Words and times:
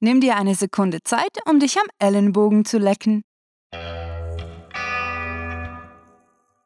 Nimm 0.00 0.20
dir 0.20 0.36
eine 0.36 0.54
Sekunde 0.54 1.02
Zeit, 1.02 1.38
um 1.46 1.58
dich 1.58 1.76
am 1.76 1.86
Ellenbogen 1.98 2.64
zu 2.64 2.78
lecken. 2.78 3.22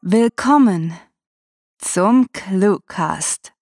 Willkommen 0.01 0.93
zum 1.79 2.27
Cluecast. 2.31 3.53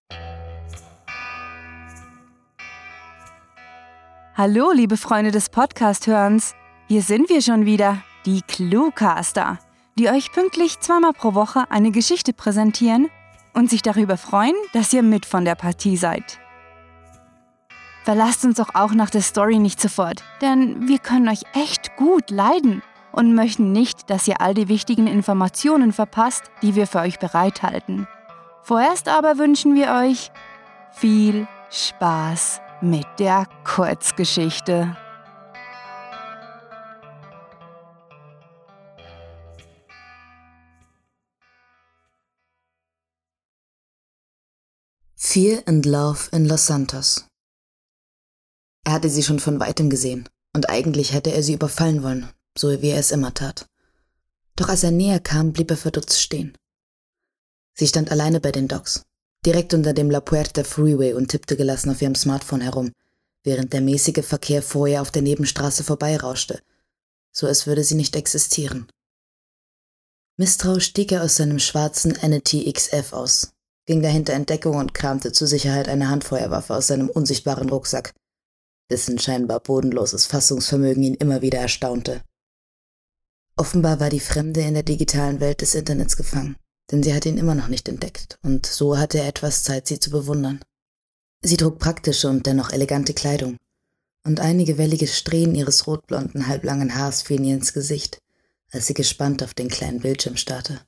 Hallo, 4.36 4.74
liebe 4.74 4.98
Freunde 4.98 5.32
des 5.32 5.50
Podcast-Hörens. 5.50 6.54
Hier 6.90 7.02
sind 7.02 7.30
wir 7.30 7.42
schon 7.42 7.66
wieder, 7.66 8.04
die 8.26 8.42
Cluecaster, 8.42 9.58
die 9.98 10.10
euch 10.10 10.34
pünktlich 10.34 10.82
zweimal 10.82 11.14
pro 11.14 11.34
Woche 11.34 11.72
eine 11.72 11.92
Geschichte 11.92 12.34
präsentieren 12.34 13.08
und 13.54 13.70
sich 13.70 13.82
darüber 13.82 14.18
freuen, 14.18 14.56
dass 14.74 14.92
ihr 14.92 15.02
mit 15.02 15.26
von 15.26 15.46
der 15.46 15.56
Partie 15.56 15.96
seid. 15.96 16.42
Verlasst 18.12 18.44
uns 18.44 18.58
doch 18.58 18.76
auch 18.76 18.92
nach 18.92 19.10
der 19.10 19.22
Story 19.22 19.58
nicht 19.58 19.80
sofort, 19.80 20.22
denn 20.42 20.90
wir 20.90 21.00
können 21.00 21.30
euch 21.30 21.44
echt 21.54 21.96
gut 21.96 22.30
leiden 22.30 22.84
und 23.14 23.34
möchten 23.36 23.72
nicht, 23.72 24.10
dass 24.10 24.28
ihr 24.28 24.42
all 24.42 24.54
die 24.54 24.68
wichtigen 24.68 25.08
Informationen 25.08 25.94
verpasst, 25.94 26.52
die 26.62 26.76
wir 26.76 26.88
für 26.88 27.00
euch 27.00 27.20
bereithalten. 27.20 28.10
Vorerst 28.64 29.08
aber 29.08 29.38
wünschen 29.38 29.76
wir 29.76 29.94
euch 29.94 30.30
viel 30.92 31.48
Spaß 31.70 32.60
mit 32.82 33.08
der 33.18 33.46
Kurzgeschichte. 33.64 34.98
Fear 45.16 45.64
and 45.66 45.86
Love 45.86 46.28
in 46.34 46.46
Los 46.46 46.68
Santos. 46.68 47.31
Er 48.84 48.94
hatte 48.94 49.10
sie 49.10 49.24
schon 49.24 49.40
von 49.40 49.60
weitem 49.60 49.90
gesehen, 49.90 50.28
und 50.56 50.70
eigentlich 50.70 51.14
hätte 51.14 51.32
er 51.32 51.44
sie 51.44 51.54
überfallen 51.54 52.04
wollen, 52.04 52.30
so 52.58 52.82
wie 52.82 52.90
er 52.90 53.00
es 53.00 53.12
immer 53.12 53.34
tat. 53.34 53.68
Doch 54.56 54.70
als 54.70 54.84
er 54.84 54.92
näher 54.92 55.20
kam, 55.20 55.54
blieb 55.54 55.72
er 55.72 55.78
verdutzt 55.78 56.20
stehen. 56.20 56.58
Sie 57.74 57.88
stand 57.88 58.12
alleine 58.12 58.40
bei 58.40 58.52
den 58.52 58.68
Docks, 58.68 59.04
direkt 59.46 59.74
unter 59.74 59.94
dem 59.94 60.10
La 60.10 60.20
Puerta 60.20 60.64
Freeway 60.64 61.14
und 61.14 61.30
tippte 61.30 61.56
gelassen 61.56 61.90
auf 61.90 62.02
ihrem 62.02 62.16
Smartphone 62.16 62.62
herum, 62.62 62.92
während 63.44 63.74
der 63.74 63.82
mäßige 63.82 64.26
Verkehr 64.26 64.62
vor 64.62 64.88
ihr 64.88 65.02
auf 65.02 65.12
der 65.12 65.22
Nebenstraße 65.22 65.84
vorbeirauschte, 65.84 66.62
so 67.32 67.48
als 67.48 67.66
würde 67.66 67.84
sie 67.84 67.96
nicht 67.96 68.16
existieren. 68.16 68.88
Misstrauisch 70.38 70.86
stieg 70.86 71.12
er 71.12 71.24
aus 71.24 71.38
seinem 71.38 71.60
schwarzen 71.60 72.16
Entity 72.16 72.72
XF 72.72 73.14
aus, 73.14 73.52
ging 73.86 74.02
dahinter 74.02 74.34
in 74.34 74.46
Deckung 74.46 74.78
und 74.78 74.94
kramte 74.94 75.32
zur 75.32 75.48
Sicherheit 75.48 75.88
eine 75.88 76.10
Handfeuerwaffe 76.10 76.76
aus 76.76 76.88
seinem 76.88 77.10
unsichtbaren 77.10 77.70
Rucksack, 77.70 78.14
dessen 78.92 79.18
scheinbar 79.18 79.60
bodenloses 79.60 80.26
Fassungsvermögen 80.28 81.04
ihn 81.04 81.16
immer 81.16 81.42
wieder 81.42 81.60
erstaunte. 81.60 82.22
Offenbar 83.56 84.00
war 84.00 84.10
die 84.10 84.20
Fremde 84.20 84.62
in 84.62 84.74
der 84.74 84.84
digitalen 84.84 85.40
Welt 85.40 85.62
des 85.62 85.76
Internets 85.76 86.18
gefangen, 86.18 86.56
denn 86.92 87.02
sie 87.02 87.14
hatte 87.14 87.30
ihn 87.30 87.38
immer 87.38 87.56
noch 87.56 87.68
nicht 87.68 87.90
entdeckt, 87.90 88.38
und 88.44 88.66
so 88.66 88.98
hatte 88.98 89.20
er 89.20 89.28
etwas 89.28 89.64
Zeit, 89.64 89.88
sie 89.88 90.00
zu 90.00 90.10
bewundern. 90.10 90.62
Sie 91.42 91.58
trug 91.58 91.80
praktische 91.80 92.30
und 92.30 92.46
dennoch 92.46 92.72
elegante 92.72 93.14
Kleidung, 93.14 93.58
und 94.24 94.40
einige 94.40 94.78
wellige 94.78 95.08
Strähnen 95.08 95.56
ihres 95.56 95.88
rotblonden, 95.88 96.48
halblangen 96.48 96.96
Haars 96.96 97.24
fielen 97.24 97.46
ihr 97.46 97.56
ins 97.56 97.74
Gesicht, 97.74 98.22
als 98.72 98.88
sie 98.88 98.94
gespannt 98.94 99.44
auf 99.44 99.54
den 99.54 99.68
kleinen 99.68 100.02
Bildschirm 100.02 100.38
starrte. 100.38 100.80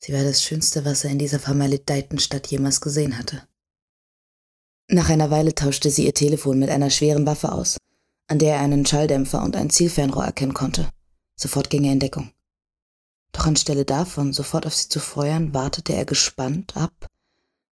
Sie 0.00 0.12
war 0.12 0.22
das 0.22 0.42
Schönste, 0.42 0.84
was 0.84 1.04
er 1.04 1.10
in 1.10 1.18
dieser 1.18 1.38
vermaledeiten 1.38 2.18
Stadt 2.18 2.46
jemals 2.46 2.80
gesehen 2.80 3.18
hatte. 3.18 3.42
Nach 4.90 5.10
einer 5.10 5.30
Weile 5.30 5.54
tauschte 5.54 5.90
sie 5.90 6.06
ihr 6.06 6.14
Telefon 6.14 6.58
mit 6.58 6.70
einer 6.70 6.88
schweren 6.88 7.26
Waffe 7.26 7.52
aus, 7.52 7.76
an 8.26 8.38
der 8.38 8.54
er 8.54 8.60
einen 8.60 8.86
Schalldämpfer 8.86 9.42
und 9.42 9.54
ein 9.54 9.68
Zielfernrohr 9.68 10.24
erkennen 10.24 10.54
konnte. 10.54 10.88
Sofort 11.36 11.68
ging 11.68 11.84
er 11.84 11.92
in 11.92 12.00
Deckung. 12.00 12.30
Doch 13.32 13.46
anstelle 13.46 13.84
davon, 13.84 14.32
sofort 14.32 14.66
auf 14.66 14.74
sie 14.74 14.88
zu 14.88 14.98
feuern, 14.98 15.52
wartete 15.52 15.92
er 15.92 16.06
gespannt 16.06 16.74
ab, 16.74 17.06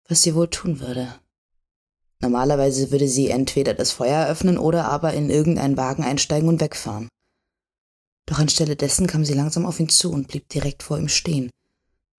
was 0.08 0.22
sie 0.22 0.34
wohl 0.34 0.50
tun 0.50 0.80
würde. 0.80 1.14
Normalerweise 2.20 2.90
würde 2.90 3.06
sie 3.06 3.30
entweder 3.30 3.74
das 3.74 3.92
Feuer 3.92 4.24
eröffnen 4.24 4.58
oder 4.58 4.86
aber 4.86 5.14
in 5.14 5.30
irgendeinen 5.30 5.76
Wagen 5.76 6.02
einsteigen 6.02 6.48
und 6.48 6.60
wegfahren. 6.60 7.08
Doch 8.26 8.40
anstelle 8.40 8.74
dessen 8.74 9.06
kam 9.06 9.24
sie 9.24 9.34
langsam 9.34 9.66
auf 9.66 9.78
ihn 9.78 9.88
zu 9.88 10.10
und 10.10 10.26
blieb 10.26 10.48
direkt 10.48 10.82
vor 10.82 10.98
ihm 10.98 11.08
stehen, 11.08 11.50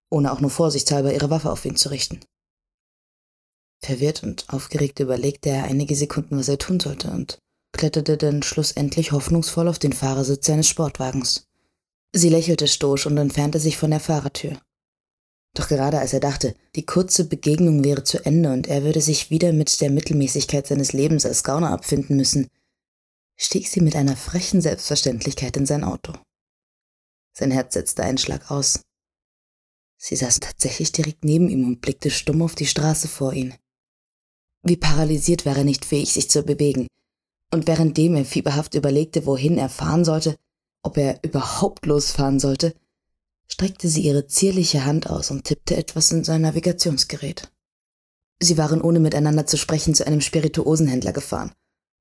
ohne 0.08 0.32
auch 0.32 0.40
nur 0.40 0.50
vorsichtshalber 0.50 1.12
ihre 1.12 1.28
Waffe 1.28 1.50
auf 1.50 1.66
ihn 1.66 1.76
zu 1.76 1.90
richten. 1.90 2.20
Verwirrt 3.80 4.22
und 4.22 4.48
aufgeregt 4.48 5.00
überlegte 5.00 5.50
er 5.50 5.64
einige 5.64 5.94
Sekunden, 5.94 6.38
was 6.38 6.48
er 6.48 6.58
tun 6.58 6.80
sollte, 6.80 7.10
und 7.10 7.38
kletterte 7.72 8.16
dann 8.16 8.42
schlussendlich 8.42 9.12
hoffnungsvoll 9.12 9.68
auf 9.68 9.78
den 9.78 9.92
Fahrersitz 9.92 10.46
seines 10.46 10.68
Sportwagens. 10.68 11.46
Sie 12.12 12.30
lächelte 12.30 12.66
stoisch 12.66 13.06
und 13.06 13.18
entfernte 13.18 13.58
sich 13.58 13.76
von 13.76 13.90
der 13.90 14.00
Fahrertür. 14.00 14.58
Doch 15.54 15.68
gerade 15.68 15.98
als 15.98 16.12
er 16.12 16.20
dachte, 16.20 16.54
die 16.74 16.84
kurze 16.84 17.26
Begegnung 17.26 17.84
wäre 17.84 18.04
zu 18.04 18.24
Ende 18.24 18.52
und 18.52 18.66
er 18.66 18.84
würde 18.84 19.00
sich 19.00 19.30
wieder 19.30 19.52
mit 19.52 19.80
der 19.80 19.90
Mittelmäßigkeit 19.90 20.66
seines 20.66 20.92
Lebens 20.92 21.24
als 21.24 21.44
Gauner 21.44 21.70
abfinden 21.70 22.16
müssen, 22.16 22.48
stieg 23.36 23.68
sie 23.68 23.80
mit 23.80 23.96
einer 23.96 24.16
frechen 24.16 24.60
Selbstverständlichkeit 24.60 25.56
in 25.56 25.66
sein 25.66 25.84
Auto. 25.84 26.12
Sein 27.32 27.50
Herz 27.50 27.74
setzte 27.74 28.02
einen 28.02 28.18
Schlag 28.18 28.50
aus. 28.50 28.80
Sie 29.98 30.16
saß 30.16 30.40
tatsächlich 30.40 30.92
direkt 30.92 31.24
neben 31.24 31.48
ihm 31.48 31.66
und 31.66 31.80
blickte 31.80 32.10
stumm 32.10 32.42
auf 32.42 32.54
die 32.54 32.66
Straße 32.66 33.08
vor 33.08 33.32
ihn. 33.32 33.54
Wie 34.66 34.76
paralysiert 34.76 35.46
war 35.46 35.56
er 35.56 35.64
nicht 35.64 35.84
fähig, 35.84 36.12
sich 36.12 36.28
zu 36.28 36.42
bewegen. 36.42 36.88
Und 37.52 37.68
währenddem 37.68 38.16
er 38.16 38.24
fieberhaft 38.24 38.74
überlegte, 38.74 39.24
wohin 39.24 39.58
er 39.58 39.68
fahren 39.68 40.04
sollte, 40.04 40.34
ob 40.82 40.96
er 40.96 41.20
überhaupt 41.22 41.86
losfahren 41.86 42.40
sollte, 42.40 42.74
streckte 43.46 43.88
sie 43.88 44.02
ihre 44.02 44.26
zierliche 44.26 44.84
Hand 44.84 45.08
aus 45.08 45.30
und 45.30 45.44
tippte 45.44 45.76
etwas 45.76 46.10
in 46.10 46.24
sein 46.24 46.40
Navigationsgerät. 46.40 47.48
Sie 48.40 48.58
waren 48.58 48.82
ohne 48.82 48.98
miteinander 48.98 49.46
zu 49.46 49.56
sprechen 49.56 49.94
zu 49.94 50.04
einem 50.04 50.20
Spirituosenhändler 50.20 51.12
gefahren, 51.12 51.52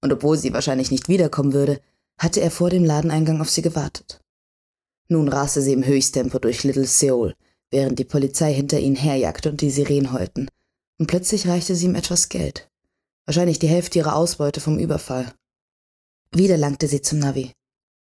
und 0.01 0.11
obwohl 0.11 0.37
sie 0.37 0.51
wahrscheinlich 0.51 0.89
nicht 0.89 1.07
wiederkommen 1.07 1.53
würde, 1.53 1.79
hatte 2.17 2.41
er 2.41 2.49
vor 2.49 2.71
dem 2.71 2.83
Ladeneingang 2.83 3.41
auf 3.41 3.49
sie 3.51 3.61
gewartet. 3.61 4.21
Nun 5.07 5.29
raste 5.29 5.61
sie 5.61 5.73
im 5.73 5.85
Höchsttempo 5.85 6.39
durch 6.39 6.63
Little 6.63 6.87
Seoul, 6.87 7.35
während 7.69 7.99
die 7.99 8.05
Polizei 8.05 8.51
hinter 8.53 8.79
ihnen 8.79 8.95
herjagte 8.95 9.51
und 9.51 9.61
die 9.61 9.69
Sirenen 9.69 10.11
heulten, 10.11 10.49
und 10.97 11.07
plötzlich 11.07 11.47
reichte 11.47 11.75
sie 11.75 11.85
ihm 11.85 11.95
etwas 11.95 12.29
Geld. 12.29 12.69
Wahrscheinlich 13.25 13.59
die 13.59 13.67
Hälfte 13.67 13.99
ihrer 13.99 14.15
Ausbeute 14.15 14.61
vom 14.61 14.77
Überfall. 14.77 15.33
Wieder 16.31 16.57
langte 16.57 16.87
sie 16.87 17.01
zum 17.01 17.19
Navi. 17.19 17.51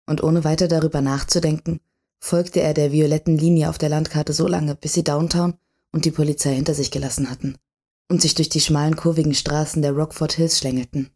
Und 0.06 0.24
ohne 0.24 0.44
weiter 0.44 0.68
darüber 0.68 1.02
nachzudenken, 1.02 1.80
folgte 2.20 2.62
er 2.62 2.74
der 2.74 2.92
violetten 2.92 3.38
Linie 3.38 3.70
auf 3.70 3.78
der 3.78 3.90
Landkarte 3.90 4.34
so 4.34 4.48
lange, 4.48 4.76
bis 4.76 4.94
sie 4.94 5.04
Downtown 5.04 5.56
und 5.92 6.06
die 6.06 6.12
Polizei 6.12 6.56
hinter 6.56 6.74
sich 6.74 6.92
gelassen 6.92 7.30
hatten 7.30 7.58
und 8.10 8.22
sich 8.22 8.34
durch 8.34 8.50
die 8.50 8.62
schmalen, 8.62 8.96
kurvigen 8.96 9.34
Straßen 9.34 9.82
der 9.82 9.92
Rockford 9.92 10.34
Hills 10.34 10.58
schlängelten. 10.58 11.12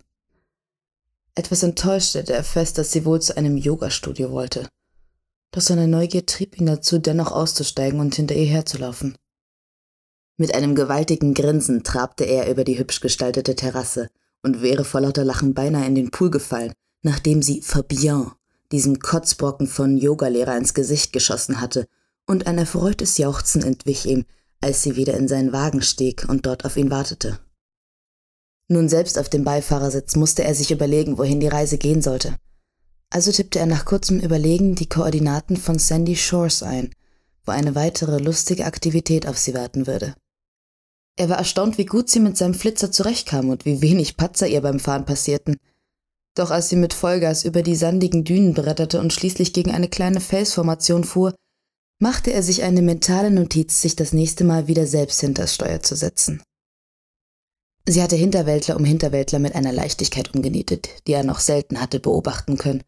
Etwas 1.35 1.63
enttäuscht 1.63 2.09
stellte 2.09 2.33
er 2.33 2.43
fest, 2.43 2.77
dass 2.77 2.91
sie 2.91 3.05
wohl 3.05 3.21
zu 3.21 3.35
einem 3.35 3.57
Yoga-Studio 3.57 4.31
wollte. 4.31 4.67
Doch 5.51 5.61
seine 5.61 5.87
Neugier 5.87 6.25
trieb 6.25 6.59
ihn 6.59 6.67
dazu, 6.67 6.99
dennoch 6.99 7.31
auszusteigen 7.31 7.99
und 7.99 8.15
hinter 8.15 8.35
ihr 8.35 8.45
herzulaufen. 8.45 9.17
Mit 10.37 10.55
einem 10.55 10.73
gewaltigen 10.73 11.33
Grinsen 11.33 11.83
trabte 11.83 12.23
er 12.23 12.49
über 12.49 12.63
die 12.63 12.79
hübsch 12.79 13.01
gestaltete 13.01 13.55
Terrasse 13.55 14.09
und 14.41 14.61
wäre 14.61 14.83
vor 14.83 15.01
lauter 15.01 15.23
Lachen 15.23 15.53
beinahe 15.53 15.85
in 15.85 15.95
den 15.95 16.09
Pool 16.09 16.31
gefallen, 16.31 16.73
nachdem 17.03 17.41
sie 17.43 17.61
Fabien, 17.61 18.31
diesem 18.71 18.99
Kotzbrocken 18.99 19.67
von 19.67 19.97
Yogalehrer, 19.97 20.57
ins 20.57 20.73
Gesicht 20.73 21.13
geschossen 21.13 21.61
hatte, 21.61 21.85
und 22.25 22.47
ein 22.47 22.57
erfreutes 22.57 23.17
Jauchzen 23.17 23.61
entwich 23.63 24.05
ihm, 24.05 24.25
als 24.61 24.81
sie 24.81 24.95
wieder 24.95 25.15
in 25.15 25.27
seinen 25.27 25.51
Wagen 25.51 25.81
stieg 25.81 26.25
und 26.27 26.45
dort 26.45 26.65
auf 26.65 26.77
ihn 26.77 26.89
wartete. 26.89 27.39
Nun 28.69 28.89
selbst 28.89 29.19
auf 29.19 29.29
dem 29.29 29.43
Beifahrersitz 29.43 30.15
musste 30.15 30.43
er 30.43 30.55
sich 30.55 30.71
überlegen, 30.71 31.17
wohin 31.17 31.41
die 31.41 31.49
Reise 31.49 31.77
gehen 31.77 32.01
sollte. 32.01 32.35
Also 33.09 33.31
tippte 33.31 33.59
er 33.59 33.65
nach 33.67 33.85
kurzem 33.85 34.19
Überlegen 34.19 34.73
die 34.73 34.89
Koordinaten 34.89 35.57
von 35.57 35.77
Sandy 35.77 36.15
Shores 36.15 36.63
ein, 36.63 36.89
wo 37.45 37.51
eine 37.51 37.75
weitere 37.75 38.17
lustige 38.17 38.65
Aktivität 38.65 39.27
auf 39.27 39.37
sie 39.37 39.53
warten 39.53 39.85
würde. 39.85 40.15
Er 41.15 41.29
war 41.29 41.37
erstaunt, 41.37 41.77
wie 41.77 41.85
gut 41.85 42.09
sie 42.09 42.19
mit 42.19 42.37
seinem 42.37 42.55
Flitzer 42.55 42.91
zurechtkam 42.91 43.49
und 43.49 43.65
wie 43.65 43.81
wenig 43.81 44.17
Patzer 44.17 44.47
ihr 44.47 44.61
beim 44.61 44.79
Fahren 44.79 45.05
passierten. 45.05 45.57
Doch 46.35 46.49
als 46.49 46.69
sie 46.69 46.75
mit 46.75 46.93
Vollgas 46.93 47.45
über 47.45 47.61
die 47.61 47.75
sandigen 47.75 48.23
Dünen 48.23 48.55
bretterte 48.55 48.99
und 48.99 49.13
schließlich 49.13 49.53
gegen 49.53 49.71
eine 49.71 49.89
kleine 49.89 50.19
Felsformation 50.19 51.03
fuhr, 51.03 51.35
machte 51.99 52.33
er 52.33 52.41
sich 52.41 52.63
eine 52.63 52.81
mentale 52.81 53.29
Notiz, 53.29 53.81
sich 53.81 53.95
das 53.95 54.13
nächste 54.13 54.43
Mal 54.43 54.67
wieder 54.67 54.87
selbst 54.87 55.21
hinters 55.21 55.53
Steuer 55.53 55.83
zu 55.83 55.95
setzen. 55.95 56.41
Sie 57.87 58.01
hatte 58.01 58.15
Hinterwäldler 58.15 58.77
um 58.77 58.85
Hinterwäldler 58.85 59.39
mit 59.39 59.53
einer 59.53 59.71
Leichtigkeit 59.71 60.33
umgenietet, 60.33 60.89
die 61.05 61.13
er 61.13 61.23
noch 61.23 61.39
selten 61.39 61.79
hatte 61.79 61.99
beobachten 61.99 62.57
können. 62.57 62.81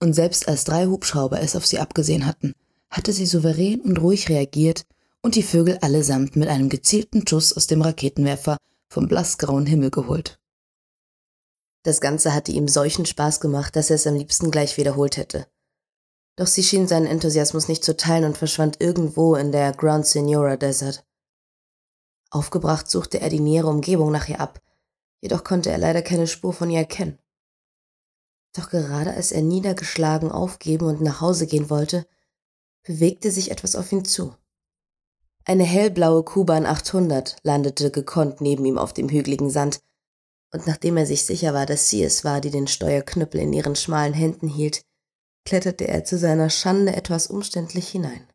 Und 0.00 0.12
selbst 0.12 0.48
als 0.48 0.64
drei 0.64 0.86
Hubschrauber 0.86 1.40
es 1.40 1.56
auf 1.56 1.64
sie 1.64 1.78
abgesehen 1.78 2.26
hatten, 2.26 2.52
hatte 2.90 3.12
sie 3.12 3.24
souverän 3.24 3.80
und 3.80 4.00
ruhig 4.00 4.28
reagiert 4.28 4.84
und 5.22 5.36
die 5.36 5.42
Vögel 5.42 5.78
allesamt 5.78 6.36
mit 6.36 6.48
einem 6.48 6.68
gezielten 6.68 7.26
Schuss 7.26 7.52
aus 7.56 7.66
dem 7.66 7.80
Raketenwerfer 7.80 8.56
vom 8.92 9.08
blassgrauen 9.08 9.66
Himmel 9.66 9.90
geholt. 9.90 10.38
Das 11.84 12.00
Ganze 12.00 12.34
hatte 12.34 12.52
ihm 12.52 12.68
solchen 12.68 13.06
Spaß 13.06 13.40
gemacht, 13.40 13.74
dass 13.74 13.90
er 13.90 13.96
es 13.96 14.06
am 14.06 14.14
liebsten 14.14 14.50
gleich 14.50 14.76
wiederholt 14.76 15.16
hätte. 15.16 15.46
Doch 16.36 16.46
sie 16.46 16.62
schien 16.62 16.86
seinen 16.88 17.06
Enthusiasmus 17.06 17.68
nicht 17.68 17.84
zu 17.84 17.96
teilen 17.96 18.24
und 18.24 18.38
verschwand 18.38 18.80
irgendwo 18.80 19.34
in 19.34 19.52
der 19.52 19.72
Grand 19.72 20.06
Senora 20.06 20.56
Desert. 20.56 21.04
Aufgebracht 22.30 22.88
suchte 22.88 23.20
er 23.20 23.28
die 23.28 23.40
nähere 23.40 23.68
Umgebung 23.68 24.10
nach 24.10 24.28
ihr 24.28 24.40
ab, 24.40 24.62
jedoch 25.20 25.44
konnte 25.44 25.70
er 25.70 25.78
leider 25.78 26.02
keine 26.02 26.26
Spur 26.26 26.52
von 26.52 26.70
ihr 26.70 26.78
erkennen. 26.78 27.18
Doch 28.54 28.70
gerade 28.70 29.12
als 29.12 29.32
er 29.32 29.42
niedergeschlagen 29.42 30.30
aufgeben 30.30 30.86
und 30.86 31.00
nach 31.00 31.20
Hause 31.20 31.46
gehen 31.46 31.68
wollte, 31.68 32.06
bewegte 32.82 33.30
sich 33.30 33.50
etwas 33.50 33.76
auf 33.76 33.90
ihn 33.92 34.04
zu. 34.04 34.34
Eine 35.44 35.64
hellblaue 35.64 36.22
Kuban 36.22 36.66
800 36.66 37.36
landete 37.42 37.90
gekonnt 37.90 38.40
neben 38.40 38.64
ihm 38.64 38.78
auf 38.78 38.92
dem 38.92 39.08
hügeligen 39.08 39.50
Sand, 39.50 39.80
und 40.52 40.66
nachdem 40.66 40.96
er 40.96 41.06
sich 41.06 41.24
sicher 41.24 41.54
war, 41.54 41.66
dass 41.66 41.88
sie 41.88 42.02
es 42.04 42.24
war, 42.24 42.40
die 42.40 42.50
den 42.50 42.66
Steuerknüppel 42.66 43.40
in 43.40 43.52
ihren 43.52 43.74
schmalen 43.74 44.12
Händen 44.12 44.48
hielt, 44.48 44.82
kletterte 45.44 45.88
er 45.88 46.04
zu 46.04 46.18
seiner 46.18 46.50
Schande 46.50 46.94
etwas 46.94 47.26
umständlich 47.26 47.88
hinein. 47.88 48.28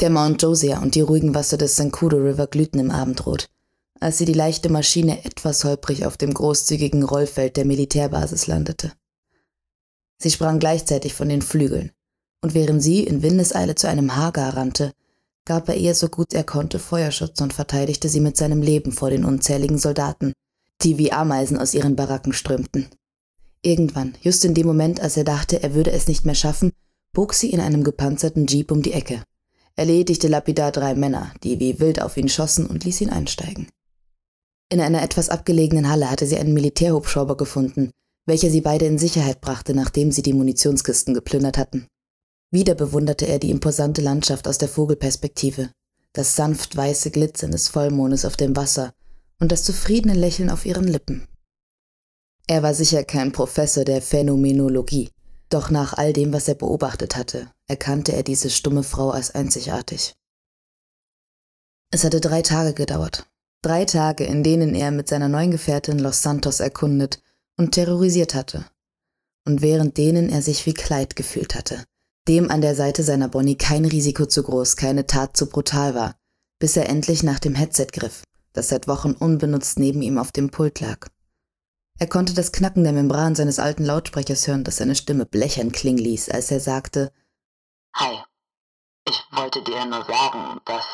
Der 0.00 0.10
Mount 0.10 0.42
Josiah 0.42 0.80
und 0.80 0.94
die 0.94 1.02
ruhigen 1.02 1.34
Wasser 1.34 1.56
des 1.56 1.76
Sankudo 1.76 2.16
River 2.16 2.46
glühten 2.46 2.78
im 2.78 2.90
Abendrot, 2.90 3.48
als 4.00 4.18
sie 4.18 4.24
die 4.24 4.32
leichte 4.32 4.70
Maschine 4.70 5.24
etwas 5.24 5.64
holprig 5.64 6.06
auf 6.06 6.16
dem 6.16 6.32
großzügigen 6.32 7.02
Rollfeld 7.02 7.56
der 7.56 7.64
Militärbasis 7.64 8.46
landete. 8.46 8.92
Sie 10.18 10.30
sprang 10.30 10.58
gleichzeitig 10.58 11.14
von 11.14 11.28
den 11.28 11.42
Flügeln, 11.42 11.92
und 12.40 12.54
während 12.54 12.82
sie 12.82 13.04
in 13.04 13.22
Windeseile 13.22 13.74
zu 13.74 13.88
einem 13.88 14.16
Hagar 14.16 14.56
rannte, 14.56 14.92
gab 15.44 15.68
er 15.68 15.76
ihr 15.76 15.94
so 15.94 16.08
gut 16.08 16.32
er 16.32 16.44
konnte 16.44 16.78
Feuerschutz 16.78 17.40
und 17.40 17.52
verteidigte 17.52 18.08
sie 18.08 18.20
mit 18.20 18.36
seinem 18.36 18.62
Leben 18.62 18.92
vor 18.92 19.10
den 19.10 19.24
unzähligen 19.24 19.78
Soldaten, 19.78 20.32
die 20.82 20.98
wie 20.98 21.12
Ameisen 21.12 21.58
aus 21.58 21.74
ihren 21.74 21.96
Baracken 21.96 22.32
strömten. 22.32 22.88
Irgendwann, 23.62 24.14
just 24.20 24.44
in 24.44 24.54
dem 24.54 24.66
Moment, 24.66 25.00
als 25.00 25.16
er 25.16 25.24
dachte, 25.24 25.62
er 25.62 25.74
würde 25.74 25.92
es 25.92 26.06
nicht 26.06 26.24
mehr 26.24 26.34
schaffen, 26.34 26.72
bog 27.12 27.34
sie 27.34 27.50
in 27.50 27.60
einem 27.60 27.84
gepanzerten 27.84 28.46
Jeep 28.46 28.70
um 28.70 28.82
die 28.82 28.92
Ecke, 28.92 29.22
erledigte 29.76 30.28
lapidar 30.28 30.72
drei 30.72 30.94
Männer, 30.94 31.32
die 31.42 31.60
wie 31.60 31.80
wild 31.80 32.00
auf 32.00 32.16
ihn 32.16 32.28
schossen 32.28 32.66
und 32.66 32.84
ließ 32.84 33.00
ihn 33.00 33.10
einsteigen. 33.10 33.68
In 34.70 34.80
einer 34.80 35.02
etwas 35.02 35.28
abgelegenen 35.28 35.88
Halle 35.88 36.10
hatte 36.10 36.26
sie 36.26 36.36
einen 36.36 36.54
Militärhubschrauber 36.54 37.36
gefunden, 37.36 37.90
welcher 38.26 38.50
sie 38.50 38.60
beide 38.60 38.86
in 38.86 38.98
Sicherheit 38.98 39.40
brachte, 39.40 39.74
nachdem 39.74 40.10
sie 40.10 40.22
die 40.22 40.32
Munitionskisten 40.32 41.14
geplündert 41.14 41.58
hatten. 41.58 41.86
Wieder 42.54 42.76
bewunderte 42.76 43.26
er 43.26 43.40
die 43.40 43.50
imposante 43.50 44.00
Landschaft 44.00 44.46
aus 44.46 44.58
der 44.58 44.68
Vogelperspektive, 44.68 45.70
das 46.12 46.36
sanft 46.36 46.76
weiße 46.76 47.10
Glitzern 47.10 47.50
des 47.50 47.66
Vollmondes 47.66 48.24
auf 48.24 48.36
dem 48.36 48.54
Wasser 48.54 48.92
und 49.40 49.50
das 49.50 49.64
zufriedene 49.64 50.14
Lächeln 50.14 50.48
auf 50.50 50.64
ihren 50.64 50.86
Lippen. 50.86 51.26
Er 52.46 52.62
war 52.62 52.72
sicher 52.72 53.02
kein 53.02 53.32
Professor 53.32 53.84
der 53.84 54.00
Phänomenologie, 54.00 55.10
doch 55.48 55.68
nach 55.70 55.94
all 55.94 56.12
dem, 56.12 56.32
was 56.32 56.46
er 56.46 56.54
beobachtet 56.54 57.16
hatte, 57.16 57.50
erkannte 57.66 58.12
er 58.12 58.22
diese 58.22 58.50
stumme 58.50 58.84
Frau 58.84 59.10
als 59.10 59.34
einzigartig. 59.34 60.14
Es 61.90 62.04
hatte 62.04 62.20
drei 62.20 62.42
Tage 62.42 62.72
gedauert. 62.72 63.26
Drei 63.62 63.84
Tage, 63.84 64.26
in 64.26 64.44
denen 64.44 64.76
er 64.76 64.92
mit 64.92 65.08
seiner 65.08 65.28
neuen 65.28 65.50
Gefährtin 65.50 65.98
Los 65.98 66.22
Santos 66.22 66.60
erkundet 66.60 67.20
und 67.56 67.72
terrorisiert 67.72 68.32
hatte. 68.32 68.64
Und 69.44 69.60
während 69.60 69.96
denen 69.98 70.28
er 70.28 70.40
sich 70.40 70.66
wie 70.66 70.74
Kleid 70.74 71.16
gefühlt 71.16 71.56
hatte, 71.56 71.84
dem 72.28 72.50
an 72.50 72.60
der 72.60 72.74
Seite 72.74 73.02
seiner 73.02 73.28
Bonnie 73.28 73.56
kein 73.56 73.84
Risiko 73.84 74.26
zu 74.26 74.42
groß, 74.42 74.76
keine 74.76 75.06
Tat 75.06 75.36
zu 75.36 75.46
brutal 75.46 75.94
war, 75.94 76.16
bis 76.58 76.76
er 76.76 76.88
endlich 76.88 77.22
nach 77.22 77.38
dem 77.38 77.54
Headset 77.54 77.88
griff, 77.92 78.22
das 78.52 78.68
seit 78.68 78.88
Wochen 78.88 79.12
unbenutzt 79.12 79.78
neben 79.78 80.02
ihm 80.02 80.18
auf 80.18 80.32
dem 80.32 80.50
Pult 80.50 80.80
lag. 80.80 81.08
Er 81.98 82.08
konnte 82.08 82.34
das 82.34 82.50
Knacken 82.50 82.82
der 82.82 82.92
Membran 82.92 83.34
seines 83.34 83.58
alten 83.58 83.84
Lautsprechers 83.84 84.46
hören, 84.48 84.64
das 84.64 84.78
seine 84.78 84.96
Stimme 84.96 85.26
blechern 85.26 85.70
klingen 85.70 85.98
ließ, 85.98 86.28
als 86.28 86.50
er 86.50 86.60
sagte 86.60 87.12
Hi, 87.94 88.18
ich 89.06 89.22
wollte 89.30 89.62
dir 89.62 89.84
nur 89.84 90.04
sagen, 90.04 90.60
dass. 90.64 90.84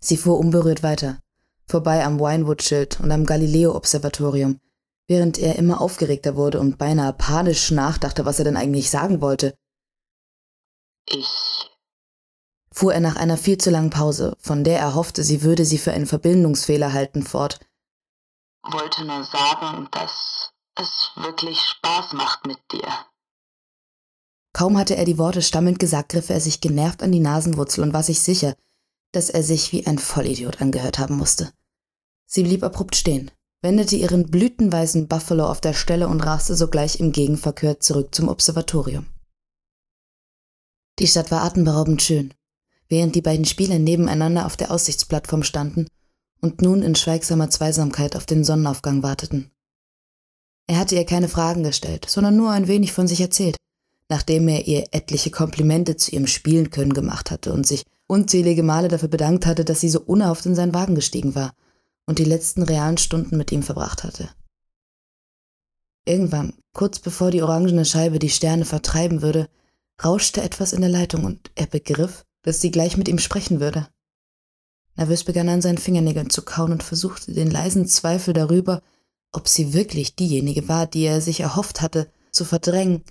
Sie 0.00 0.16
fuhr 0.16 0.38
unberührt 0.38 0.82
weiter, 0.82 1.20
vorbei 1.66 2.04
am 2.04 2.18
Winewood-Schild 2.18 2.98
und 3.00 3.12
am 3.12 3.24
Galileo-Observatorium, 3.24 4.58
während 5.06 5.38
er 5.38 5.56
immer 5.56 5.80
aufgeregter 5.80 6.34
wurde 6.34 6.58
und 6.58 6.78
beinahe 6.78 7.12
panisch 7.12 7.70
nachdachte, 7.70 8.24
was 8.24 8.38
er 8.38 8.46
denn 8.46 8.56
eigentlich 8.56 8.90
sagen 8.90 9.20
wollte. 9.20 9.54
Ich. 11.10 11.70
fuhr 12.70 12.94
er 12.94 13.00
nach 13.00 13.16
einer 13.16 13.36
viel 13.36 13.58
zu 13.58 13.70
langen 13.70 13.90
Pause, 13.90 14.36
von 14.38 14.62
der 14.62 14.78
er 14.78 14.94
hoffte, 14.94 15.24
sie 15.24 15.42
würde 15.42 15.64
sie 15.64 15.78
für 15.78 15.92
einen 15.92 16.06
Verbindungsfehler 16.06 16.92
halten, 16.92 17.22
fort. 17.22 17.60
Wollte 18.62 19.04
nur 19.04 19.24
sagen, 19.24 19.88
dass 19.90 20.52
es 20.76 21.10
wirklich 21.16 21.58
Spaß 21.58 22.12
macht 22.12 22.46
mit 22.46 22.58
dir. 22.70 22.86
Kaum 24.52 24.76
hatte 24.76 24.96
er 24.96 25.04
die 25.04 25.18
Worte 25.18 25.42
stammelnd 25.42 25.78
gesagt, 25.78 26.10
griff 26.10 26.30
er 26.30 26.40
sich 26.40 26.60
genervt 26.60 27.02
an 27.02 27.12
die 27.12 27.20
Nasenwurzel 27.20 27.82
und 27.84 27.92
war 27.92 28.02
sich 28.02 28.20
sicher, 28.20 28.54
dass 29.12 29.30
er 29.30 29.42
sich 29.42 29.72
wie 29.72 29.86
ein 29.86 29.98
Vollidiot 29.98 30.60
angehört 30.60 30.98
haben 30.98 31.16
musste. 31.16 31.52
Sie 32.26 32.42
blieb 32.42 32.62
abrupt 32.62 32.96
stehen, 32.96 33.30
wendete 33.62 33.96
ihren 33.96 34.30
blütenweißen 34.30 35.08
Buffalo 35.08 35.46
auf 35.48 35.60
der 35.60 35.74
Stelle 35.74 36.08
und 36.08 36.20
raste 36.20 36.54
sogleich 36.54 37.00
im 37.00 37.12
Gegenverkehr 37.12 37.80
zurück 37.80 38.14
zum 38.14 38.28
Observatorium. 38.28 39.06
Die 40.98 41.06
Stadt 41.06 41.30
war 41.30 41.42
atemberaubend 41.42 42.02
schön, 42.02 42.34
während 42.88 43.14
die 43.14 43.22
beiden 43.22 43.44
Spieler 43.44 43.78
nebeneinander 43.78 44.46
auf 44.46 44.56
der 44.56 44.70
Aussichtsplattform 44.70 45.42
standen 45.42 45.86
und 46.40 46.62
nun 46.62 46.82
in 46.82 46.94
schweigsamer 46.94 47.50
Zweisamkeit 47.50 48.16
auf 48.16 48.26
den 48.26 48.44
Sonnenaufgang 48.44 49.02
warteten. 49.02 49.50
Er 50.66 50.78
hatte 50.78 50.96
ihr 50.96 51.06
keine 51.06 51.28
Fragen 51.28 51.62
gestellt, 51.62 52.06
sondern 52.08 52.36
nur 52.36 52.50
ein 52.50 52.68
wenig 52.68 52.92
von 52.92 53.08
sich 53.08 53.20
erzählt, 53.20 53.56
nachdem 54.08 54.48
er 54.48 54.66
ihr 54.66 54.86
etliche 54.90 55.30
Komplimente 55.30 55.96
zu 55.96 56.10
ihrem 56.10 56.26
Spielenkönnen 56.26 56.94
gemacht 56.94 57.30
hatte 57.30 57.52
und 57.52 57.66
sich 57.66 57.84
unzählige 58.06 58.62
Male 58.62 58.88
dafür 58.88 59.08
bedankt 59.08 59.46
hatte, 59.46 59.64
dass 59.64 59.80
sie 59.80 59.88
so 59.88 60.00
unerhofft 60.00 60.46
in 60.46 60.54
seinen 60.54 60.74
Wagen 60.74 60.94
gestiegen 60.94 61.34
war 61.34 61.52
und 62.06 62.18
die 62.18 62.24
letzten 62.24 62.62
realen 62.62 62.98
Stunden 62.98 63.36
mit 63.36 63.52
ihm 63.52 63.62
verbracht 63.62 64.02
hatte. 64.02 64.30
Irgendwann, 66.04 66.54
kurz 66.72 66.98
bevor 66.98 67.30
die 67.30 67.42
orangene 67.42 67.84
Scheibe 67.84 68.18
die 68.18 68.30
Sterne 68.30 68.64
vertreiben 68.64 69.20
würde, 69.20 69.48
rauschte 70.04 70.42
etwas 70.42 70.72
in 70.72 70.80
der 70.80 70.90
Leitung 70.90 71.24
und 71.24 71.50
er 71.54 71.66
begriff, 71.66 72.24
dass 72.42 72.60
sie 72.60 72.70
gleich 72.70 72.96
mit 72.96 73.08
ihm 73.08 73.18
sprechen 73.18 73.60
würde. 73.60 73.88
Nervös 74.96 75.24
begann 75.24 75.48
er 75.48 75.54
an 75.54 75.62
seinen 75.62 75.78
Fingernägeln 75.78 76.30
zu 76.30 76.42
kauen 76.42 76.72
und 76.72 76.82
versuchte 76.82 77.32
den 77.32 77.50
leisen 77.50 77.86
Zweifel 77.86 78.34
darüber, 78.34 78.82
ob 79.32 79.48
sie 79.48 79.72
wirklich 79.72 80.16
diejenige 80.16 80.68
war, 80.68 80.86
die 80.86 81.04
er 81.04 81.20
sich 81.20 81.40
erhofft 81.40 81.80
hatte, 81.80 82.10
zu 82.32 82.44
verdrängen, 82.44 83.04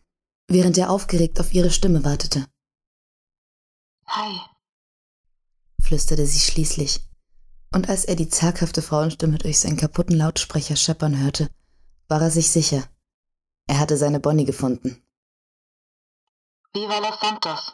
während 0.48 0.78
er 0.78 0.90
aufgeregt 0.90 1.40
auf 1.40 1.54
ihre 1.54 1.72
Stimme 1.72 2.04
wartete. 2.04 2.46
Hi, 4.06 4.40
flüsterte 5.82 6.26
sie 6.26 6.40
schließlich, 6.40 7.02
und 7.72 7.90
als 7.90 8.06
er 8.06 8.16
die 8.16 8.30
zaghafte 8.30 8.82
Frauenstimme 8.82 9.38
durch 9.38 9.60
seinen 9.60 9.78
kaputten 9.78 10.16
Lautsprecher 10.16 10.76
scheppern 10.76 11.20
hörte, 11.20 11.50
war 12.08 12.22
er 12.22 12.32
sich 12.32 12.50
sicher. 12.50 12.84
Er 13.68 13.80
hatte 13.80 13.98
seine 13.98 14.20
Bonnie 14.20 14.46
gefunden. 14.46 15.02
Viva 16.74 17.00
Los 17.00 17.20
Santos. 17.20 17.74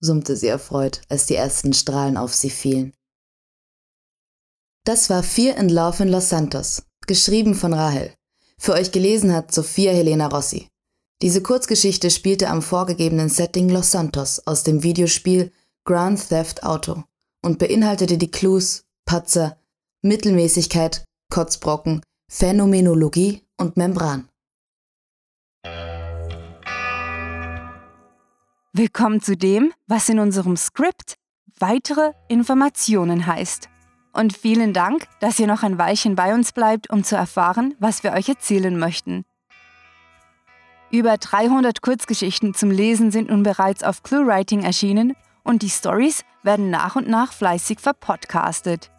summte 0.00 0.36
sie 0.36 0.48
erfreut, 0.48 1.00
als 1.08 1.26
die 1.26 1.34
ersten 1.34 1.72
Strahlen 1.72 2.16
auf 2.16 2.34
sie 2.34 2.50
fielen. 2.50 2.92
Das 4.84 5.10
war 5.10 5.22
Fear 5.22 5.58
and 5.58 5.70
Love 5.70 6.02
in 6.02 6.08
Los 6.08 6.28
Santos, 6.28 6.82
geschrieben 7.06 7.54
von 7.54 7.74
Rahel. 7.74 8.14
Für 8.58 8.72
euch 8.72 8.92
gelesen 8.92 9.32
hat 9.34 9.52
Sophia 9.52 9.92
Helena 9.92 10.28
Rossi. 10.28 10.68
Diese 11.20 11.42
Kurzgeschichte 11.42 12.10
spielte 12.10 12.48
am 12.48 12.62
vorgegebenen 12.62 13.28
Setting 13.28 13.68
Los 13.68 13.90
Santos 13.90 14.46
aus 14.46 14.62
dem 14.62 14.82
Videospiel 14.82 15.52
Grand 15.84 16.28
Theft 16.28 16.62
Auto 16.62 17.04
und 17.42 17.58
beinhaltete 17.58 18.18
die 18.18 18.30
Clues 18.30 18.84
Patzer, 19.04 19.58
Mittelmäßigkeit, 20.02 21.04
Kotzbrocken, 21.30 22.02
Phänomenologie 22.30 23.42
und 23.56 23.76
Membran. 23.76 24.28
Willkommen 28.74 29.22
zu 29.22 29.34
dem, 29.34 29.72
was 29.86 30.10
in 30.10 30.18
unserem 30.18 30.54
Skript 30.58 31.14
weitere 31.58 32.12
Informationen 32.28 33.26
heißt. 33.26 33.70
Und 34.12 34.36
vielen 34.36 34.74
Dank, 34.74 35.06
dass 35.20 35.38
ihr 35.38 35.46
noch 35.46 35.62
ein 35.62 35.78
Weilchen 35.78 36.16
bei 36.16 36.34
uns 36.34 36.52
bleibt, 36.52 36.90
um 36.90 37.02
zu 37.02 37.16
erfahren, 37.16 37.74
was 37.78 38.04
wir 38.04 38.12
euch 38.12 38.28
erzählen 38.28 38.78
möchten. 38.78 39.24
Über 40.90 41.16
300 41.16 41.80
Kurzgeschichten 41.80 42.52
zum 42.52 42.70
Lesen 42.70 43.10
sind 43.10 43.30
nun 43.30 43.42
bereits 43.42 43.82
auf 43.82 44.02
ClueWriting 44.02 44.62
erschienen 44.62 45.14
und 45.44 45.62
die 45.62 45.70
Stories 45.70 46.26
werden 46.42 46.68
nach 46.68 46.94
und 46.94 47.08
nach 47.08 47.32
fleißig 47.32 47.80
verpodcastet. 47.80 48.90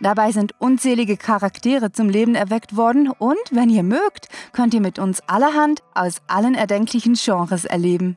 Dabei 0.00 0.32
sind 0.32 0.58
unzählige 0.58 1.18
Charaktere 1.18 1.92
zum 1.92 2.08
Leben 2.08 2.34
erweckt 2.34 2.76
worden 2.76 3.10
und, 3.10 3.36
wenn 3.50 3.68
ihr 3.68 3.82
mögt, 3.82 4.28
könnt 4.52 4.72
ihr 4.72 4.80
mit 4.80 4.98
uns 4.98 5.20
allerhand 5.28 5.82
aus 5.94 6.22
allen 6.28 6.54
erdenklichen 6.54 7.12
Genres 7.12 7.66
erleben. 7.66 8.16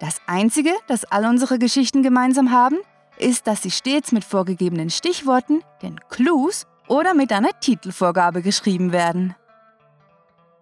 Das 0.00 0.16
Einzige, 0.26 0.72
das 0.88 1.04
all 1.04 1.26
unsere 1.26 1.58
Geschichten 1.58 2.02
gemeinsam 2.02 2.50
haben, 2.50 2.78
ist, 3.18 3.46
dass 3.46 3.62
sie 3.62 3.70
stets 3.70 4.12
mit 4.12 4.24
vorgegebenen 4.24 4.88
Stichworten, 4.88 5.62
den 5.82 6.00
Clues 6.08 6.66
oder 6.88 7.12
mit 7.12 7.32
einer 7.32 7.60
Titelvorgabe 7.60 8.40
geschrieben 8.40 8.92
werden. 8.92 9.36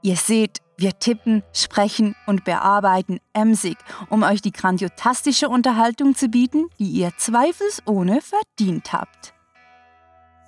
Ihr 0.03 0.17
seht, 0.17 0.59
wir 0.77 0.99
tippen, 0.99 1.45
sprechen 1.53 2.17
und 2.27 2.45
bearbeiten 2.45 3.21
emsig, 3.33 3.79
um 4.11 4.25
euch 4.25 4.43
die 4.43 4.53
grandiotastische 4.53 5.49
Unterhaltung 5.49 6.17
zu 6.17 6.29
bieten, 6.29 6.67
die 6.81 6.91
ihr 6.91 7.13
zweifelsohne 7.17 8.21
verdient 8.21 8.93
habt. 8.93 9.35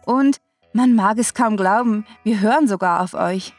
Und 0.04 0.38
man 0.72 0.94
mag 0.94 1.18
es 1.18 1.34
kaum 1.34 1.56
glauben, 1.56 2.06
wir 2.24 2.40
hören 2.40 2.66
sogar 2.66 3.02
auf 3.02 3.14
euch. 3.14 3.54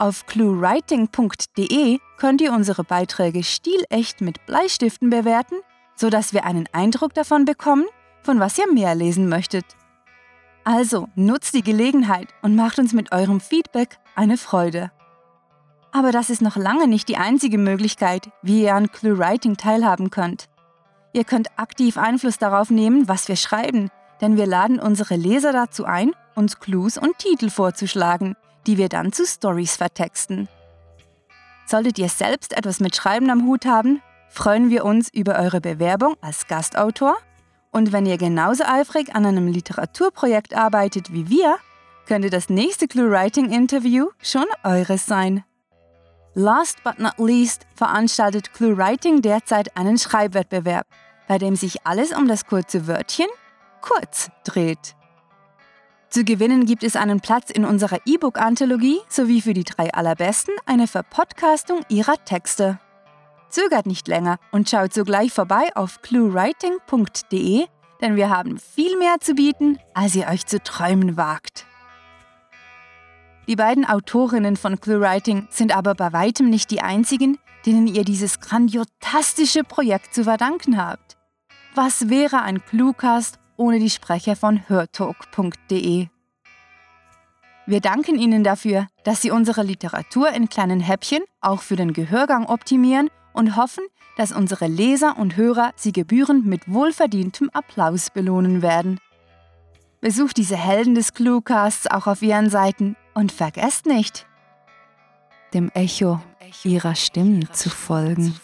Auf 0.00 0.24
cluewriting.de 0.24 1.98
könnt 2.16 2.40
ihr 2.40 2.54
unsere 2.54 2.84
Beiträge 2.84 3.44
stilecht 3.44 4.22
mit 4.22 4.46
Bleistiften 4.46 5.10
bewerten, 5.10 5.56
sodass 5.94 6.32
wir 6.32 6.46
einen 6.46 6.66
Eindruck 6.72 7.12
davon 7.12 7.44
bekommen, 7.44 7.84
von 8.22 8.40
was 8.40 8.56
ihr 8.56 8.72
mehr 8.72 8.94
lesen 8.94 9.28
möchtet. 9.28 9.66
Also 10.64 11.08
nutzt 11.16 11.52
die 11.52 11.62
Gelegenheit 11.62 12.28
und 12.40 12.56
macht 12.56 12.78
uns 12.78 12.94
mit 12.94 13.12
eurem 13.12 13.40
Feedback 13.40 13.98
eine 14.14 14.38
Freude. 14.38 14.90
Aber 15.92 16.12
das 16.12 16.30
ist 16.30 16.40
noch 16.40 16.56
lange 16.56 16.88
nicht 16.88 17.06
die 17.10 17.18
einzige 17.18 17.58
Möglichkeit, 17.58 18.30
wie 18.40 18.62
ihr 18.62 18.74
an 18.74 18.90
ClueWriting 18.90 19.58
teilhaben 19.58 20.08
könnt. 20.08 20.48
Ihr 21.12 21.24
könnt 21.24 21.58
aktiv 21.58 21.98
Einfluss 21.98 22.38
darauf 22.38 22.70
nehmen, 22.70 23.06
was 23.06 23.28
wir 23.28 23.36
schreiben, 23.36 23.90
denn 24.22 24.38
wir 24.38 24.46
laden 24.46 24.80
unsere 24.80 25.16
Leser 25.16 25.52
dazu 25.52 25.84
ein, 25.84 26.12
uns 26.34 26.58
Clues 26.58 26.96
und 26.96 27.18
Titel 27.18 27.50
vorzuschlagen, 27.50 28.34
die 28.66 28.76
wir 28.76 28.88
dann 28.88 29.12
zu 29.12 29.26
Stories 29.26 29.76
vertexten. 29.76 30.48
Solltet 31.66 31.98
ihr 31.98 32.08
selbst 32.08 32.56
etwas 32.56 32.80
mit 32.80 32.96
Schreiben 32.96 33.30
am 33.30 33.46
Hut 33.46 33.64
haben, 33.64 34.02
freuen 34.28 34.70
wir 34.70 34.84
uns 34.84 35.08
über 35.12 35.38
eure 35.38 35.60
Bewerbung 35.60 36.16
als 36.20 36.46
Gastautor. 36.46 37.16
Und 37.70 37.92
wenn 37.92 38.06
ihr 38.06 38.18
genauso 38.18 38.64
eifrig 38.64 39.14
an 39.14 39.26
einem 39.26 39.46
Literaturprojekt 39.46 40.54
arbeitet 40.54 41.12
wie 41.12 41.28
wir, 41.28 41.56
könnte 42.06 42.28
das 42.28 42.48
nächste 42.48 42.88
ClueWriting-Interview 42.88 44.08
schon 44.20 44.46
eures 44.64 45.06
sein. 45.06 45.44
Last 46.34 46.82
but 46.82 46.98
not 46.98 47.18
least 47.18 47.66
veranstaltet 47.74 48.52
ClueWriting 48.52 49.22
derzeit 49.22 49.76
einen 49.76 49.98
Schreibwettbewerb, 49.98 50.86
bei 51.28 51.38
dem 51.38 51.54
sich 51.54 51.86
alles 51.86 52.12
um 52.12 52.26
das 52.26 52.46
kurze 52.46 52.88
Wörtchen 52.88 53.28
kurz 53.80 54.30
dreht. 54.44 54.96
Zu 56.10 56.24
gewinnen 56.24 56.66
gibt 56.66 56.82
es 56.82 56.96
einen 56.96 57.20
Platz 57.20 57.50
in 57.50 57.64
unserer 57.64 57.98
E-Book-Anthologie 58.04 58.98
sowie 59.08 59.40
für 59.40 59.54
die 59.54 59.62
drei 59.62 59.94
allerbesten 59.94 60.54
eine 60.66 60.88
Verpodcastung 60.88 61.82
ihrer 61.88 62.16
Texte. 62.24 62.80
Zögert 63.48 63.86
nicht 63.86 64.08
länger 64.08 64.38
und 64.50 64.68
schaut 64.68 64.92
sogleich 64.92 65.32
vorbei 65.32 65.70
auf 65.76 66.02
cluewriting.de, 66.02 67.66
denn 68.00 68.16
wir 68.16 68.28
haben 68.28 68.58
viel 68.58 68.96
mehr 68.98 69.16
zu 69.20 69.34
bieten, 69.34 69.78
als 69.94 70.16
ihr 70.16 70.26
euch 70.26 70.46
zu 70.46 70.60
träumen 70.60 71.16
wagt. 71.16 71.66
Die 73.46 73.56
beiden 73.56 73.84
Autorinnen 73.84 74.56
von 74.56 74.80
ClueWriting 74.80 75.48
sind 75.50 75.76
aber 75.76 75.94
bei 75.94 76.12
weitem 76.12 76.50
nicht 76.50 76.70
die 76.70 76.82
einzigen, 76.82 77.38
denen 77.66 77.88
ihr 77.88 78.04
dieses 78.04 78.40
grandiotastische 78.40 79.64
Projekt 79.64 80.14
zu 80.14 80.24
verdanken 80.24 80.76
habt. 80.76 81.16
Was 81.74 82.08
wäre 82.08 82.42
ein 82.42 82.64
Cluecast 82.64 83.39
ohne 83.60 83.78
die 83.78 83.90
Sprecher 83.90 84.36
von 84.36 84.68
hörtalk.de? 84.68 86.08
Wir 87.66 87.80
danken 87.80 88.18
Ihnen 88.18 88.42
dafür, 88.42 88.88
dass 89.04 89.20
Sie 89.20 89.30
unsere 89.30 89.62
Literatur 89.62 90.30
in 90.30 90.48
kleinen 90.48 90.80
Häppchen 90.80 91.22
auch 91.42 91.60
für 91.60 91.76
den 91.76 91.92
Gehörgang 91.92 92.46
optimieren 92.46 93.10
und 93.34 93.56
hoffen, 93.56 93.84
dass 94.16 94.32
unsere 94.32 94.66
Leser 94.66 95.18
und 95.18 95.36
Hörer 95.36 95.72
Sie 95.76 95.92
gebührend 95.92 96.46
mit 96.46 96.72
wohlverdientem 96.72 97.50
Applaus 97.52 98.10
belohnen 98.10 98.62
werden. 98.62 98.98
Besucht 100.00 100.38
diese 100.38 100.56
Helden 100.56 100.94
des 100.94 101.12
Cluecasts 101.12 101.86
auch 101.86 102.06
auf 102.06 102.22
ihren 102.22 102.48
Seiten 102.48 102.96
und 103.12 103.30
vergesst 103.30 103.84
nicht, 103.84 104.26
dem 105.52 105.70
Echo 105.74 106.20
ihrer 106.64 106.94
Stimmen 106.94 107.46
zu 107.52 107.68
folgen. 107.68 108.34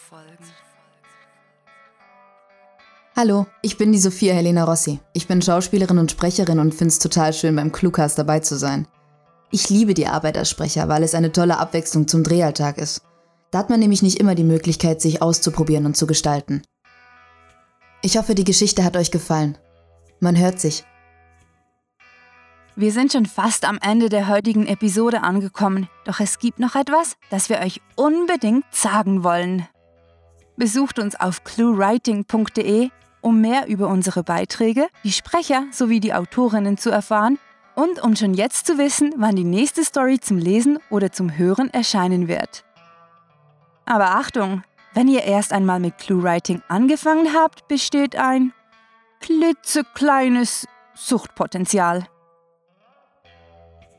Hallo, 3.19 3.47
ich 3.63 3.79
bin 3.79 3.91
die 3.91 3.97
Sophia 3.97 4.35
Helena 4.35 4.63
Rossi. 4.63 4.99
Ich 5.13 5.25
bin 5.25 5.41
Schauspielerin 5.41 5.97
und 5.97 6.11
Sprecherin 6.11 6.59
und 6.59 6.75
finde 6.75 6.89
es 6.89 6.99
total 6.99 7.33
schön, 7.33 7.55
beim 7.55 7.71
Cluecast 7.71 8.19
dabei 8.19 8.41
zu 8.41 8.59
sein. 8.59 8.87
Ich 9.49 9.71
liebe 9.71 9.95
die 9.95 10.05
Arbeit 10.05 10.37
als 10.37 10.51
Sprecher, 10.51 10.87
weil 10.87 11.01
es 11.01 11.15
eine 11.15 11.31
tolle 11.31 11.57
Abwechslung 11.57 12.07
zum 12.07 12.23
Drehalltag 12.23 12.77
ist. 12.77 13.01
Da 13.49 13.57
hat 13.57 13.71
man 13.71 13.79
nämlich 13.79 14.03
nicht 14.03 14.19
immer 14.19 14.35
die 14.35 14.43
Möglichkeit, 14.43 15.01
sich 15.01 15.23
auszuprobieren 15.23 15.87
und 15.87 15.97
zu 15.97 16.05
gestalten. 16.05 16.61
Ich 18.03 18.19
hoffe, 18.19 18.35
die 18.35 18.43
Geschichte 18.43 18.83
hat 18.83 18.95
euch 18.95 19.09
gefallen. 19.09 19.57
Man 20.19 20.37
hört 20.37 20.59
sich. 20.59 20.85
Wir 22.75 22.91
sind 22.91 23.13
schon 23.13 23.25
fast 23.25 23.67
am 23.67 23.79
Ende 23.81 24.09
der 24.09 24.27
heutigen 24.27 24.67
Episode 24.67 25.23
angekommen, 25.23 25.89
doch 26.05 26.19
es 26.19 26.37
gibt 26.37 26.59
noch 26.59 26.75
etwas, 26.75 27.15
das 27.31 27.49
wir 27.49 27.61
euch 27.61 27.81
unbedingt 27.95 28.65
sagen 28.69 29.23
wollen. 29.23 29.67
Besucht 30.55 30.99
uns 30.99 31.19
auf 31.19 31.43
cluewriting.de, 31.43 32.89
um 33.27 33.41
mehr 33.41 33.67
über 33.67 33.89
unsere 33.89 34.23
Beiträge, 34.23 34.87
die 35.03 35.11
Sprecher 35.11 35.65
sowie 35.71 35.99
die 35.99 36.13
Autorinnen 36.13 36.77
zu 36.77 36.89
erfahren 36.89 37.39
und 37.75 38.01
um 38.01 38.15
schon 38.15 38.33
jetzt 38.33 38.65
zu 38.67 38.77
wissen, 38.77 39.13
wann 39.17 39.35
die 39.35 39.43
nächste 39.43 39.83
Story 39.83 40.17
zum 40.17 40.37
Lesen 40.37 40.79
oder 40.89 41.11
zum 41.11 41.37
Hören 41.37 41.69
erscheinen 41.69 42.29
wird. 42.29 42.63
Aber 43.85 44.11
Achtung, 44.11 44.63
wenn 44.93 45.09
ihr 45.09 45.25
erst 45.25 45.51
einmal 45.51 45.81
mit 45.81 45.97
ClueWriting 45.97 46.61
angefangen 46.69 47.33
habt, 47.33 47.67
besteht 47.67 48.15
ein 48.15 48.53
klitzekleines 49.19 50.65
Suchtpotenzial. 50.95 52.07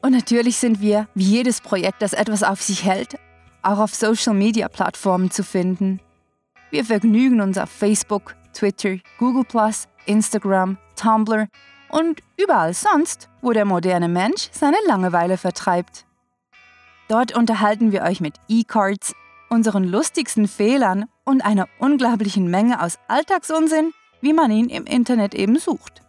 Und 0.00 0.12
natürlich 0.12 0.56
sind 0.56 0.80
wir, 0.80 1.06
wie 1.14 1.24
jedes 1.24 1.60
Projekt, 1.60 2.00
das 2.00 2.14
etwas 2.14 2.42
auf 2.42 2.62
sich 2.62 2.82
hält, 2.82 3.16
auch 3.60 3.78
auf 3.78 3.94
Social-Media-Plattformen 3.94 5.30
zu 5.30 5.44
finden. 5.44 6.00
Wir 6.70 6.86
vergnügen 6.86 7.42
uns 7.42 7.58
auf 7.58 7.68
Facebook, 7.68 8.34
Twitter, 8.52 8.98
Google 9.18 9.44
Instagram, 10.06 10.78
Tumblr 10.96 11.48
und 11.90 12.22
überall 12.36 12.74
sonst, 12.74 13.28
wo 13.40 13.52
der 13.52 13.64
moderne 13.64 14.08
Mensch 14.08 14.48
seine 14.52 14.76
Langeweile 14.86 15.36
vertreibt. 15.36 16.06
Dort 17.08 17.34
unterhalten 17.34 17.92
wir 17.92 18.02
euch 18.02 18.20
mit 18.20 18.34
E-Cards, 18.48 19.14
unseren 19.48 19.84
lustigsten 19.84 20.46
Fehlern 20.46 21.06
und 21.24 21.44
einer 21.44 21.68
unglaublichen 21.78 22.50
Menge 22.50 22.82
aus 22.82 22.98
Alltagsunsinn, 23.08 23.92
wie 24.20 24.32
man 24.32 24.50
ihn 24.50 24.68
im 24.68 24.84
Internet 24.84 25.34
eben 25.34 25.58
sucht. 25.58 26.02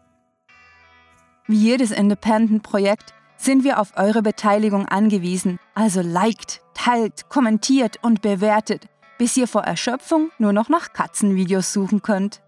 Wie 1.48 1.55
jedes 1.55 1.91
Independent-Projekt 1.91 3.13
sind 3.38 3.63
wir 3.63 3.79
auf 3.79 3.93
eure 3.96 4.22
Beteiligung 4.22 4.88
angewiesen. 4.88 5.58
Also 5.74 6.01
liked, 6.01 6.62
teilt, 6.74 7.29
kommentiert 7.29 7.98
und 8.03 8.22
bewertet, 8.22 8.88
bis 9.19 9.38
ihr 9.38 9.47
vor 9.47 9.61
Erschöpfung 9.61 10.31
nur 10.39 10.51
noch 10.51 10.67
nach 10.67 10.93
Katzenvideos 10.93 11.71
suchen 11.71 12.01
könnt. 12.01 12.41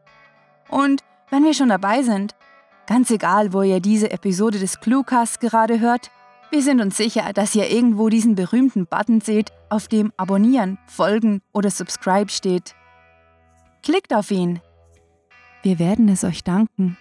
Und 0.70 1.04
wenn 1.30 1.44
wir 1.44 1.54
schon 1.54 1.70
dabei 1.70 2.02
sind, 2.02 2.34
ganz 2.88 3.12
egal, 3.12 3.54
wo 3.54 3.62
ihr 3.62 3.80
diese 3.80 4.10
Episode 4.10 4.58
des 4.58 4.80
Cluecasts 4.80 5.40
gerade 5.40 5.80
hört, 5.80 6.10
wir 6.50 6.64
sind 6.64 6.82
uns 6.82 6.98
sicher, 6.98 7.32
dass 7.34 7.54
ihr 7.54 7.70
irgendwo 7.70 8.10
diesen 8.10 8.34
berühmten 8.34 8.88
Button 8.88 9.22
seht, 9.22 9.52
auf 9.70 9.88
dem 9.88 10.12
Abonnieren, 10.18 10.80
Folgen 10.88 11.44
oder 11.54 11.70
Subscribe 11.70 12.32
steht. 12.32 12.74
Klickt 13.84 14.14
auf 14.16 14.32
ihn. 14.32 14.62
Wir 15.62 15.78
werden 15.78 16.10
es 16.10 16.24
euch 16.24 16.44
danken. 16.44 16.98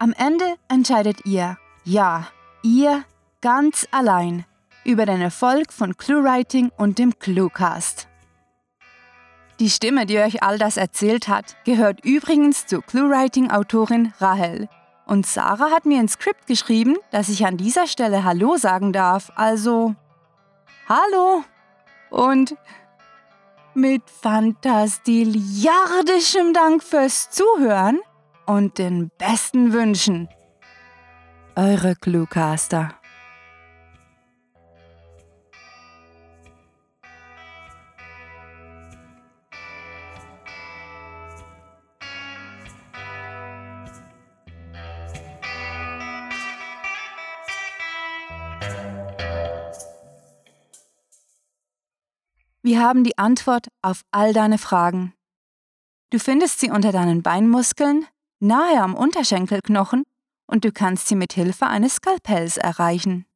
Am 0.00 0.12
Ende 0.12 0.56
entscheidet 0.68 1.24
ihr, 1.24 1.56
ja, 1.84 2.26
Ihr 2.64 3.04
ganz 3.40 3.88
allein 3.90 4.44
über 4.84 5.04
den 5.04 5.20
Erfolg 5.20 5.72
von 5.72 5.96
ClueWriting 5.96 6.70
und 6.76 6.98
dem 6.98 7.18
ClueCast. 7.18 8.06
Die 9.62 9.70
Stimme, 9.70 10.04
die 10.06 10.18
euch 10.18 10.42
all 10.42 10.58
das 10.58 10.76
erzählt 10.76 11.28
hat, 11.28 11.56
gehört 11.64 12.04
übrigens 12.04 12.66
zur 12.66 12.82
ClueWriting-Autorin 12.82 14.12
Rahel. 14.18 14.68
Und 15.06 15.24
Sarah 15.24 15.70
hat 15.70 15.86
mir 15.86 16.00
ein 16.00 16.08
Skript 16.08 16.48
geschrieben, 16.48 16.96
dass 17.12 17.28
ich 17.28 17.46
an 17.46 17.58
dieser 17.58 17.86
Stelle 17.86 18.24
Hallo 18.24 18.56
sagen 18.56 18.92
darf. 18.92 19.30
Also, 19.36 19.94
Hallo! 20.88 21.44
Und 22.10 22.56
mit 23.72 24.02
fantastiliardischem 24.10 26.52
Dank 26.52 26.82
fürs 26.82 27.30
Zuhören 27.30 28.00
und 28.46 28.78
den 28.78 29.12
besten 29.16 29.72
Wünschen 29.72 30.28
eure 31.54 31.94
Cluecaster. 31.94 32.96
Wir 52.72 52.80
haben 52.80 53.04
die 53.04 53.18
Antwort 53.18 53.68
auf 53.82 54.00
all 54.12 54.32
deine 54.32 54.56
Fragen. 54.56 55.12
Du 56.08 56.18
findest 56.18 56.58
sie 56.58 56.70
unter 56.70 56.90
deinen 56.90 57.22
Beinmuskeln, 57.22 58.06
nahe 58.40 58.80
am 58.80 58.94
Unterschenkelknochen 58.94 60.04
und 60.46 60.64
du 60.64 60.72
kannst 60.72 61.06
sie 61.06 61.14
mit 61.14 61.34
Hilfe 61.34 61.66
eines 61.66 61.96
Skalpells 61.96 62.56
erreichen. 62.56 63.26